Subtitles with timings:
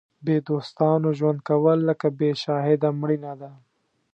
[0.25, 3.51] بې دوستانو ژوند کول لکه بې شاهده مړینه ده.